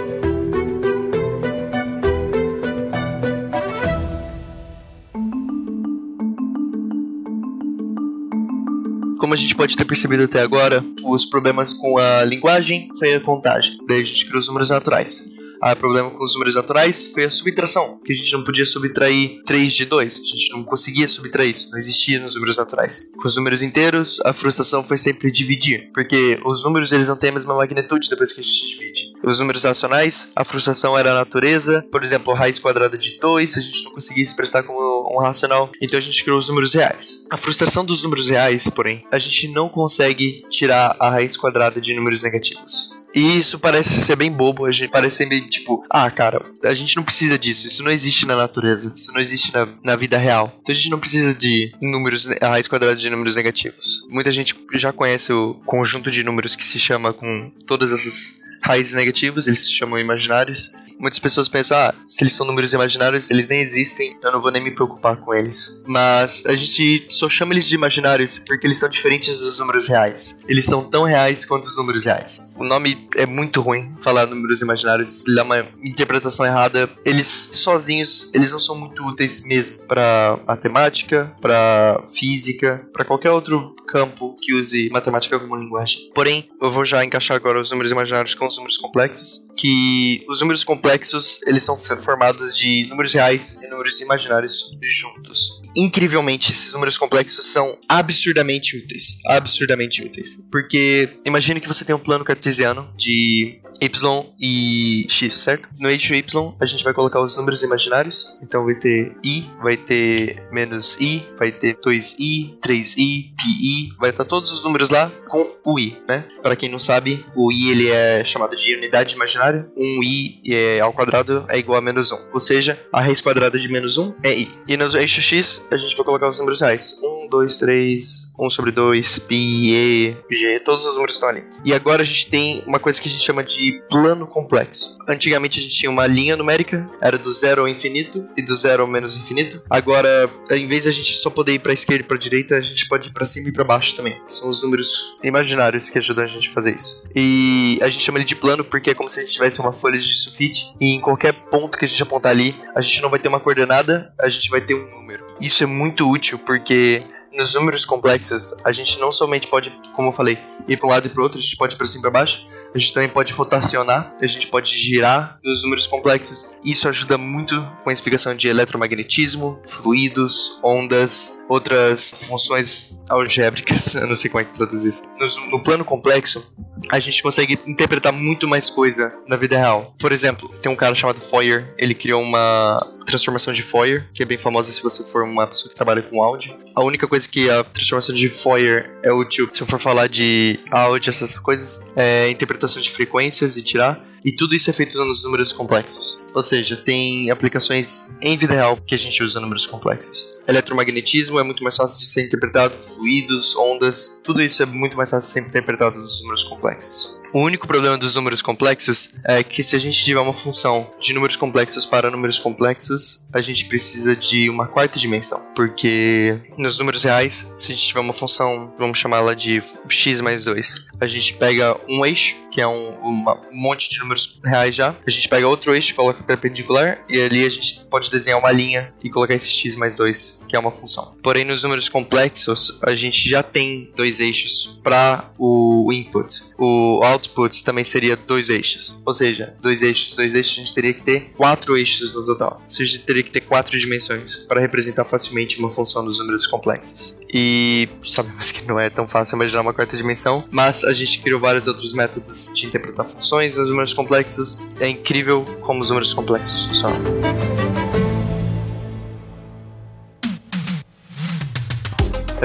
Como 9.18 9.34
a 9.34 9.36
gente 9.36 9.54
pode 9.54 9.76
ter 9.76 9.84
percebido 9.84 10.24
até 10.24 10.40
agora, 10.40 10.84
os 11.08 11.26
problemas 11.26 11.72
com 11.72 11.98
a 11.98 12.22
linguagem 12.22 12.88
foi 12.98 13.14
a 13.14 13.20
contagem, 13.20 13.76
daí 13.88 14.00
a 14.00 14.04
gente 14.04 14.24
criou 14.24 14.38
os 14.38 14.46
números 14.46 14.70
naturais. 14.70 15.35
Ah, 15.60 15.74
problema 15.74 16.10
com 16.10 16.24
os 16.24 16.34
números 16.34 16.54
naturais 16.54 17.06
foi 17.12 17.24
a 17.24 17.30
subtração, 17.30 18.00
que 18.04 18.12
a 18.12 18.14
gente 18.14 18.32
não 18.32 18.44
podia 18.44 18.66
subtrair 18.66 19.42
3 19.44 19.72
de 19.72 19.84
2, 19.84 20.20
a 20.20 20.24
gente 20.24 20.52
não 20.52 20.64
conseguia 20.64 21.08
subtrair 21.08 21.50
isso, 21.50 21.70
não 21.70 21.78
existia 21.78 22.20
nos 22.20 22.34
números 22.34 22.58
naturais. 22.58 23.10
Com 23.16 23.28
os 23.28 23.36
números 23.36 23.62
inteiros, 23.62 24.20
a 24.24 24.32
frustração 24.32 24.84
foi 24.84 24.98
sempre 24.98 25.30
dividir, 25.30 25.90
porque 25.92 26.38
os 26.44 26.64
números 26.64 26.92
eles 26.92 27.08
não 27.08 27.16
têm 27.16 27.30
a 27.30 27.34
mesma 27.34 27.54
magnitude 27.54 28.08
depois 28.08 28.32
que 28.32 28.40
a 28.40 28.44
gente 28.44 28.68
divide. 28.68 29.12
Os 29.22 29.38
números 29.38 29.64
racionais, 29.64 30.28
a 30.36 30.44
frustração 30.44 30.96
era 30.96 31.10
a 31.10 31.14
natureza, 31.14 31.84
por 31.90 32.02
exemplo, 32.02 32.34
raiz 32.34 32.58
quadrada 32.58 32.96
de 32.96 33.18
2, 33.18 33.58
a 33.58 33.60
gente 33.60 33.84
não 33.84 33.92
conseguia 33.92 34.22
expressar 34.22 34.62
como 34.62 34.78
um 35.12 35.20
racional, 35.20 35.70
então 35.80 35.98
a 35.98 36.02
gente 36.02 36.22
criou 36.22 36.38
os 36.38 36.48
números 36.48 36.74
reais. 36.74 37.24
A 37.30 37.36
frustração 37.36 37.84
dos 37.84 38.02
números 38.02 38.28
reais, 38.28 38.68
porém, 38.70 39.04
a 39.10 39.18
gente 39.18 39.48
não 39.48 39.68
consegue 39.68 40.44
tirar 40.48 40.96
a 40.98 41.10
raiz 41.10 41.36
quadrada 41.36 41.80
de 41.80 41.94
números 41.94 42.22
negativos. 42.22 42.96
E 43.16 43.38
isso 43.38 43.58
parece 43.58 44.02
ser 44.02 44.14
bem 44.14 44.30
bobo, 44.30 44.66
a 44.66 44.70
gente 44.70 44.90
parece 44.90 45.16
ser 45.16 45.26
bem 45.26 45.48
tipo, 45.48 45.82
ah, 45.88 46.10
cara, 46.10 46.44
a 46.62 46.74
gente 46.74 46.94
não 46.96 47.02
precisa 47.02 47.38
disso, 47.38 47.66
isso 47.66 47.82
não 47.82 47.90
existe 47.90 48.26
na 48.26 48.36
natureza, 48.36 48.92
isso 48.94 49.10
não 49.14 49.20
existe 49.20 49.54
na, 49.54 49.66
na 49.82 49.96
vida 49.96 50.18
real. 50.18 50.54
Então 50.60 50.74
a 50.74 50.76
gente 50.76 50.90
não 50.90 51.00
precisa 51.00 51.34
de 51.34 51.72
números, 51.80 52.28
a 52.42 52.48
raiz 52.48 52.68
quadrada 52.68 52.94
de 52.94 53.08
números 53.08 53.34
negativos. 53.34 54.02
Muita 54.10 54.30
gente 54.30 54.54
já 54.74 54.92
conhece 54.92 55.32
o 55.32 55.54
conjunto 55.64 56.10
de 56.10 56.22
números 56.22 56.54
que 56.54 56.62
se 56.62 56.78
chama 56.78 57.14
com 57.14 57.50
todas 57.66 57.90
essas 57.90 58.34
raízes 58.62 58.94
negativas, 58.94 59.46
eles 59.46 59.60
se 59.60 59.74
chamam 59.74 59.98
imaginários. 59.98 60.72
Muitas 60.98 61.18
pessoas 61.18 61.48
pensam, 61.48 61.76
ah, 61.76 61.94
se 62.06 62.22
eles 62.22 62.32
são 62.32 62.46
números 62.46 62.72
imaginários, 62.72 63.30
eles 63.30 63.48
nem 63.48 63.60
existem, 63.60 64.16
eu 64.22 64.32
não 64.32 64.40
vou 64.40 64.50
nem 64.50 64.62
me 64.62 64.70
preocupar 64.70 65.16
com 65.16 65.34
eles. 65.34 65.82
Mas 65.86 66.42
a 66.46 66.56
gente 66.56 67.06
só 67.10 67.28
chama 67.28 67.52
eles 67.52 67.66
de 67.66 67.74
imaginários 67.74 68.38
porque 68.46 68.66
eles 68.66 68.78
são 68.78 68.88
diferentes 68.88 69.38
dos 69.38 69.58
números 69.58 69.88
reais. 69.88 70.40
Eles 70.48 70.64
são 70.64 70.82
tão 70.82 71.04
reais 71.04 71.44
quanto 71.44 71.64
os 71.64 71.76
números 71.76 72.06
reais. 72.06 72.50
O 72.56 72.64
nome 72.64 73.06
é 73.14 73.26
muito 73.26 73.60
ruim, 73.60 73.94
falar 74.00 74.26
números 74.26 74.62
imaginários, 74.62 75.22
dá 75.34 75.42
uma 75.42 75.66
interpretação 75.82 76.46
errada. 76.46 76.88
Eles 77.04 77.48
sozinhos, 77.52 78.30
eles 78.32 78.52
não 78.52 78.60
são 78.60 78.78
muito 78.78 79.06
úteis 79.06 79.44
mesmo 79.44 79.84
para 79.86 80.38
matemática, 80.46 81.30
para 81.40 82.02
física, 82.12 82.88
para 82.92 83.04
qualquer 83.04 83.30
outro 83.30 83.74
campo 83.86 84.34
que 84.40 84.52
use 84.52 84.88
matemática 84.90 85.38
como 85.38 85.56
linguagem. 85.56 86.10
Porém, 86.14 86.48
eu 86.60 86.70
vou 86.70 86.84
já 86.84 87.04
encaixar 87.04 87.36
agora 87.36 87.60
os 87.60 87.70
números 87.70 87.92
imaginários 87.92 88.34
com 88.34 88.46
os 88.46 88.55
números 88.56 88.76
complexos, 88.76 89.48
que 89.56 90.24
os 90.28 90.40
números 90.40 90.64
complexos, 90.64 91.40
eles 91.46 91.62
são 91.62 91.78
formados 91.78 92.56
de 92.56 92.86
números 92.88 93.12
reais 93.12 93.58
e 93.62 93.68
números 93.68 94.00
imaginários 94.00 94.70
juntos. 94.82 95.62
Incrivelmente, 95.76 96.52
esses 96.52 96.72
números 96.72 96.96
complexos 96.96 97.46
são 97.46 97.78
absurdamente 97.88 98.76
úteis, 98.76 99.18
absurdamente 99.26 100.02
úteis. 100.02 100.46
Porque 100.50 101.18
imagine 101.24 101.60
que 101.60 101.68
você 101.68 101.84
tem 101.84 101.94
um 101.94 101.98
plano 101.98 102.24
cartesiano 102.24 102.92
de 102.96 103.60
y 103.80 104.34
e 104.40 105.06
x, 105.08 105.34
certo? 105.34 105.68
No 105.78 105.88
eixo 105.88 106.14
y, 106.14 106.24
a 106.60 106.66
gente 106.66 106.82
vai 106.82 106.94
colocar 106.94 107.20
os 107.20 107.36
números 107.36 107.62
imaginários. 107.62 108.36
Então 108.42 108.64
vai 108.64 108.74
ter 108.74 109.14
i, 109.24 109.44
vai 109.62 109.76
ter 109.76 110.48
menos 110.50 110.96
i, 111.00 111.22
vai 111.38 111.52
ter 111.52 111.76
2i, 111.76 112.58
3i, 112.60 113.34
pi, 113.36 113.92
vai 113.98 114.10
estar 114.10 114.24
todos 114.24 114.50
os 114.50 114.64
números 114.64 114.90
lá 114.90 115.10
com 115.36 115.72
o 115.72 115.78
i, 115.78 115.96
né? 116.08 116.24
Para 116.42 116.56
quem 116.56 116.70
não 116.70 116.78
sabe, 116.78 117.24
o 117.34 117.52
i 117.52 117.70
ele 117.70 117.90
é 117.90 118.24
chamado 118.24 118.56
de 118.56 118.74
unidade 118.74 119.14
imaginária. 119.14 119.68
Um 119.76 120.02
i 120.02 120.40
é, 120.46 120.80
ao 120.80 120.92
quadrado 120.92 121.44
é 121.48 121.58
igual 121.58 121.78
a 121.78 121.82
menos 121.82 122.12
1. 122.12 122.28
Ou 122.32 122.40
seja, 122.40 122.80
a 122.92 123.00
raiz 123.00 123.20
quadrada 123.20 123.58
de 123.58 123.68
menos 123.68 123.98
1 123.98 124.14
é 124.22 124.34
i. 124.34 124.48
E 124.66 124.76
no 124.76 124.84
eixo 124.96 125.20
x, 125.20 125.62
a 125.70 125.76
gente 125.76 125.96
vai 125.96 126.06
colocar 126.06 126.28
os 126.28 126.38
números 126.38 126.60
reais. 126.60 127.00
1, 127.02 127.15
2, 127.28 127.58
3, 127.58 128.32
1 128.38 128.50
sobre 128.50 128.72
2, 128.72 129.18
pi, 129.20 129.74
e, 129.74 130.16
g, 130.30 130.60
todos 130.60 130.86
os 130.86 130.94
números 130.94 131.16
estão 131.16 131.28
ali. 131.28 131.44
E 131.64 131.72
agora 131.72 132.02
a 132.02 132.04
gente 132.04 132.28
tem 132.28 132.62
uma 132.66 132.78
coisa 132.78 133.00
que 133.00 133.08
a 133.08 133.10
gente 133.10 133.22
chama 133.22 133.42
de 133.42 133.80
plano 133.88 134.26
complexo. 134.26 134.98
Antigamente 135.08 135.58
a 135.58 135.62
gente 135.62 135.74
tinha 135.74 135.90
uma 135.90 136.06
linha 136.06 136.36
numérica, 136.36 136.86
era 137.00 137.18
do 137.18 137.32
zero 137.32 137.62
ao 137.62 137.68
infinito 137.68 138.26
e 138.36 138.42
do 138.42 138.54
zero 138.56 138.82
ao 138.82 138.88
menos 138.88 139.16
infinito. 139.16 139.62
Agora, 139.70 140.30
em 140.50 140.66
vez 140.66 140.84
de 140.84 140.90
a 140.90 140.92
gente 140.92 141.16
só 141.16 141.30
poder 141.30 141.54
ir 141.54 141.58
para 141.58 141.72
esquerda 141.72 142.04
e 142.04 142.06
para 142.06 142.18
direita, 142.18 142.56
a 142.56 142.60
gente 142.60 142.86
pode 142.88 143.08
ir 143.08 143.12
para 143.12 143.24
cima 143.24 143.48
e 143.48 143.52
para 143.52 143.64
baixo 143.64 143.96
também. 143.96 144.20
São 144.28 144.50
os 144.50 144.62
números 144.62 145.16
imaginários 145.22 145.90
que 145.90 145.98
ajudam 145.98 146.24
a 146.24 146.26
gente 146.26 146.48
a 146.48 146.52
fazer 146.52 146.74
isso. 146.74 147.04
E 147.14 147.78
a 147.82 147.88
gente 147.88 148.04
chama 148.04 148.18
ele 148.18 148.24
de 148.24 148.36
plano 148.36 148.64
porque 148.64 148.90
é 148.90 148.94
como 148.94 149.10
se 149.10 149.20
a 149.20 149.22
gente 149.22 149.32
tivesse 149.32 149.60
uma 149.60 149.72
folha 149.72 149.98
de 149.98 150.16
sulfite 150.16 150.74
e 150.80 150.94
em 150.94 151.00
qualquer 151.00 151.32
ponto 151.32 151.78
que 151.78 151.84
a 151.84 151.88
gente 151.88 152.02
apontar 152.02 152.32
ali, 152.32 152.54
a 152.74 152.80
gente 152.80 153.00
não 153.02 153.10
vai 153.10 153.18
ter 153.18 153.28
uma 153.28 153.40
coordenada, 153.40 154.12
a 154.20 154.28
gente 154.28 154.50
vai 154.50 154.60
ter 154.60 154.74
um 154.74 154.90
número. 154.90 155.26
Isso 155.40 155.62
é 155.62 155.66
muito 155.66 156.08
útil 156.10 156.38
porque 156.38 157.02
nos 157.36 157.54
números 157.54 157.84
complexos, 157.84 158.54
a 158.64 158.72
gente 158.72 158.98
não 158.98 159.12
somente 159.12 159.46
pode, 159.46 159.72
como 159.94 160.08
eu 160.08 160.12
falei, 160.12 160.38
ir 160.66 160.76
para 160.76 160.86
um 160.86 160.90
lado 160.90 161.06
e 161.06 161.10
para 161.10 161.22
outro, 161.22 161.38
a 161.38 161.42
gente 161.42 161.56
pode 161.56 161.74
ir 161.74 161.76
para 161.76 161.86
cima 161.86 162.00
e 162.00 162.02
para 162.02 162.10
baixo, 162.10 162.46
a 162.74 162.78
gente 162.78 162.92
também 162.92 163.08
pode 163.08 163.32
rotacionar, 163.32 164.14
a 164.20 164.26
gente 164.26 164.48
pode 164.48 164.70
girar 164.70 165.38
nos 165.42 165.62
números 165.62 165.86
complexos. 165.86 166.50
Isso 166.64 166.88
ajuda 166.88 167.16
muito 167.16 167.54
com 167.82 167.90
a 167.90 167.92
explicação 167.92 168.34
de 168.34 168.48
eletromagnetismo, 168.48 169.60
fluidos, 169.66 170.58
ondas, 170.62 171.42
outras 171.48 172.14
funções 172.26 173.02
algébricas, 173.08 173.94
eu 173.96 174.06
não 174.06 174.14
sei 174.14 174.30
como 174.30 174.42
é 174.42 174.44
que 174.44 174.52
traduz 174.52 174.84
isso. 174.84 175.02
No, 175.18 175.50
no 175.58 175.62
plano 175.62 175.84
complexo, 175.84 176.44
a 176.90 176.98
gente 176.98 177.22
consegue 177.22 177.58
interpretar 177.66 178.12
muito 178.12 178.46
mais 178.46 178.68
coisa 178.70 179.12
na 179.26 179.36
vida 179.36 179.56
real. 179.56 179.94
Por 179.98 180.12
exemplo, 180.12 180.48
tem 180.60 180.70
um 180.70 180.76
cara 180.76 180.94
chamado 180.94 181.20
Fourier, 181.20 181.74
ele 181.78 181.94
criou 181.94 182.22
uma 182.22 182.76
transformação 183.06 183.52
de 183.52 183.62
Fourier, 183.62 184.08
que 184.12 184.22
é 184.22 184.26
bem 184.26 184.36
famosa 184.36 184.70
se 184.70 184.82
você 184.82 185.04
for 185.04 185.22
uma 185.22 185.46
pessoa 185.46 185.70
que 185.70 185.76
trabalha 185.76 186.02
com 186.02 186.22
áudio. 186.22 186.58
A 186.74 186.82
única 186.82 187.06
coisa 187.06 187.25
que 187.26 187.50
a 187.50 187.62
transformação 187.64 188.14
de 188.14 188.28
Fourier 188.28 188.90
é 189.02 189.12
útil, 189.12 189.48
se 189.50 189.60
eu 189.62 189.66
for 189.66 189.80
falar 189.80 190.08
de 190.08 190.58
áudio, 190.70 191.10
essas 191.10 191.38
coisas, 191.38 191.90
é 191.96 192.30
interpretação 192.30 192.80
de 192.80 192.90
frequências 192.90 193.56
e 193.56 193.62
tirar. 193.62 194.04
E 194.24 194.32
tudo 194.32 194.56
isso 194.56 194.68
é 194.68 194.72
feito 194.72 194.98
nos 195.04 195.22
números 195.22 195.52
complexos. 195.52 196.28
Ou 196.34 196.42
seja, 196.42 196.76
tem 196.76 197.30
aplicações 197.30 198.16
em 198.20 198.36
vida 198.36 198.54
real 198.54 198.76
que 198.76 198.92
a 198.92 198.98
gente 198.98 199.22
usa 199.22 199.38
números 199.38 199.66
complexos. 199.66 200.26
Eletromagnetismo 200.48 201.38
é 201.38 201.44
muito 201.44 201.62
mais 201.62 201.76
fácil 201.76 202.00
de 202.00 202.06
ser 202.06 202.24
interpretado, 202.24 202.76
fluidos, 202.82 203.54
ondas, 203.54 204.20
tudo 204.24 204.42
isso 204.42 204.60
é 204.64 204.66
muito 204.66 204.96
mais 204.96 205.10
fácil 205.10 205.28
de 205.28 205.32
ser 205.32 205.48
interpretado 205.48 206.00
nos 206.00 206.20
números 206.22 206.42
complexos. 206.42 207.20
O 207.36 207.42
único 207.42 207.66
problema 207.66 207.98
dos 207.98 208.14
números 208.14 208.40
complexos 208.40 209.10
é 209.22 209.44
que 209.44 209.62
se 209.62 209.76
a 209.76 209.78
gente 209.78 210.02
tiver 210.02 210.20
uma 210.20 210.32
função 210.32 210.90
de 210.98 211.12
números 211.12 211.36
complexos 211.36 211.84
para 211.84 212.10
números 212.10 212.38
complexos, 212.38 213.28
a 213.30 213.42
gente 213.42 213.66
precisa 213.66 214.16
de 214.16 214.48
uma 214.48 214.66
quarta 214.66 214.98
dimensão. 214.98 215.46
Porque 215.54 216.40
nos 216.56 216.78
números 216.78 217.04
reais, 217.04 217.46
se 217.54 217.72
a 217.72 217.74
gente 217.74 217.88
tiver 217.88 218.00
uma 218.00 218.14
função, 218.14 218.72
vamos 218.78 218.98
chamá-la 218.98 219.34
de 219.34 219.60
x 219.86 220.22
mais 220.22 220.46
2, 220.46 220.86
a 220.98 221.06
gente 221.06 221.34
pega 221.34 221.78
um 221.86 222.06
eixo, 222.06 222.36
que 222.50 222.58
é 222.58 222.66
um, 222.66 222.94
uma, 223.00 223.34
um 223.52 223.60
monte 223.60 223.90
de 223.90 223.98
números 223.98 224.40
reais 224.42 224.74
já, 224.74 224.96
a 225.06 225.10
gente 225.10 225.28
pega 225.28 225.46
outro 225.46 225.74
eixo, 225.74 225.94
coloca 225.94 226.22
perpendicular, 226.22 227.04
e 227.06 227.20
ali 227.20 227.44
a 227.44 227.50
gente 227.50 227.84
pode 227.90 228.10
desenhar 228.10 228.38
uma 228.38 228.50
linha 228.50 228.94
e 229.04 229.10
colocar 229.10 229.34
esse 229.34 229.50
x 229.50 229.76
mais 229.76 229.94
2, 229.94 230.44
que 230.48 230.56
é 230.56 230.58
uma 230.58 230.72
função. 230.72 231.14
Porém, 231.22 231.44
nos 231.44 231.62
números 231.62 231.90
complexos, 231.90 232.78
a 232.82 232.94
gente 232.94 233.28
já 233.28 233.42
tem 233.42 233.92
dois 233.94 234.20
eixos 234.20 234.80
para 234.82 235.30
o 235.38 235.92
input. 235.92 236.42
O 236.58 237.04
output 237.26 237.62
também 237.64 237.84
seria 237.84 238.16
dois 238.16 238.48
eixos. 238.48 239.00
Ou 239.04 239.12
seja, 239.12 239.54
dois 239.60 239.82
eixos, 239.82 240.14
dois 240.14 240.34
eixos, 240.34 240.58
a 240.58 240.60
gente 240.60 240.74
teria 240.74 240.94
que 240.94 241.02
ter 241.02 241.30
quatro 241.36 241.76
eixos 241.76 242.14
no 242.14 242.24
total. 242.24 242.60
Ou 242.62 242.68
seja, 242.68 242.92
a 242.92 242.96
gente 242.96 243.06
teria 243.06 243.22
que 243.22 243.30
ter 243.30 243.40
quatro 243.40 243.78
dimensões 243.78 244.36
para 244.48 244.60
representar 244.60 245.04
facilmente 245.04 245.58
uma 245.58 245.70
função 245.70 246.04
dos 246.04 246.18
números 246.18 246.46
complexos. 246.46 247.20
E 247.32 247.88
sabemos 248.04 248.52
que 248.52 248.66
não 248.66 248.78
é 248.78 248.88
tão 248.88 249.08
fácil 249.08 249.36
imaginar 249.36 249.60
uma 249.60 249.74
quarta 249.74 249.96
dimensão, 249.96 250.44
mas 250.50 250.84
a 250.84 250.92
gente 250.92 251.18
criou 251.20 251.40
vários 251.40 251.66
outros 251.66 251.92
métodos 251.92 252.50
de 252.54 252.66
interpretar 252.66 253.06
funções 253.06 253.56
nos 253.56 253.68
números 253.68 253.92
complexos. 253.92 254.64
É 254.80 254.88
incrível 254.88 255.44
como 255.60 255.80
os 255.80 255.90
números 255.90 256.14
complexos 256.14 256.66
funcionam. 256.66 257.95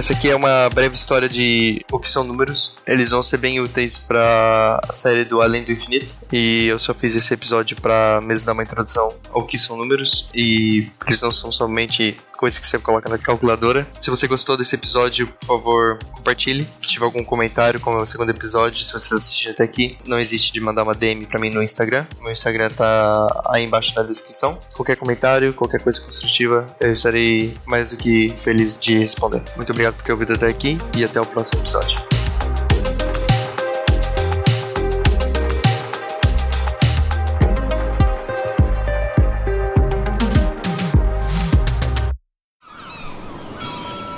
Essa 0.02 0.14
aqui 0.14 0.32
é 0.32 0.36
uma 0.36 0.68
breve 0.70 0.96
história 0.96 1.30
de 1.30 1.86
o 1.92 2.00
que 2.00 2.10
são 2.10 2.24
números. 2.24 2.80
Eles 2.88 3.12
vão 3.12 3.22
ser 3.22 3.38
bem 3.38 3.60
úteis 3.60 4.00
para 4.00 4.82
a 4.90 4.92
série 4.92 5.24
do 5.24 5.44
Além 5.44 5.64
do 5.64 5.72
Infinito. 5.72 6.08
E 6.34 6.66
eu 6.66 6.80
só 6.80 6.92
fiz 6.92 7.16
esse 7.16 7.32
episódio 7.32 7.80
para 7.80 8.20
mesmo 8.20 8.48
dar 8.48 8.54
uma 8.54 8.64
introdução 8.64 9.14
ao 9.30 9.46
que 9.46 9.60
são 9.60 9.78
números. 9.78 10.32
E 10.34 10.90
eles 11.06 11.22
não 11.22 11.32
são 11.32 11.52
somente 11.52 12.18
coisas 12.36 12.58
que 12.58 12.66
você 12.66 12.80
coloca 12.80 13.08
na 13.08 13.20
calculadora. 13.20 13.88
Se 14.00 14.10
você 14.10 14.28
gostou 14.28 14.58
desse 14.58 14.74
episódio, 14.74 15.28
por 15.28 15.46
favor, 15.46 16.00
compartilhe. 16.12 16.68
Se 16.82 16.88
tiver 16.88 17.06
algum 17.06 17.24
comentário, 17.24 17.80
como 17.80 18.00
é 18.00 18.02
o 18.02 18.06
segundo 18.06 18.32
episódio, 18.32 18.84
se 18.84 18.92
você 18.92 19.14
assistiu 19.14 19.52
até 19.52 19.64
aqui, 19.64 19.96
não 20.06 20.18
existe 20.20 20.52
de 20.52 20.60
mandar 20.60 20.82
uma 20.82 20.96
DM 20.96 21.28
para 21.28 21.40
mim 21.40 21.52
no 21.52 21.62
Instagram. 21.62 22.08
Meu 22.20 22.32
Instagram 22.32 22.72
tá 22.72 23.44
aí 23.46 23.64
embaixo 23.64 23.94
na 23.96 24.02
descrição. 24.02 24.58
Qualquer 24.74 24.96
comentário, 24.96 25.54
qualquer 25.54 25.84
coisa 25.84 26.02
construtiva, 26.02 26.66
eu 26.80 26.92
estarei 26.92 27.56
mais 27.68 27.92
do 27.92 27.98
que 27.98 28.34
feliz 28.38 28.76
de 28.76 28.98
responder. 28.98 29.44
Muito 29.56 29.72
obrigado 29.92 29.94
por 29.94 30.04
ter 30.04 30.12
ouvido 30.14 30.34
até 30.34 30.48
aqui 30.48 30.80
e 30.96 31.04
até 31.04 31.20
o 31.20 31.26
próximo 31.26 31.62
episódio. 31.62 32.00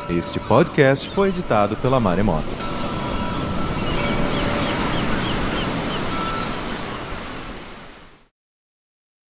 Este 0.09 0.39
podcast 0.39 1.09
foi 1.09 1.29
editado 1.29 1.75
pela 1.77 1.99
Maremoto. 1.99 2.72